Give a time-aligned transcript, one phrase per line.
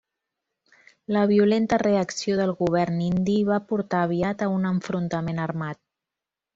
[1.15, 5.85] La violenta reacció del govern indi va portar aviat a un enfrontament armat.